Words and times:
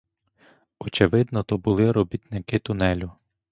Очевидно, 0.79 1.43
то 1.43 1.57
були 1.57 1.91
робітники 1.91 2.59
тунелю. 2.59 3.11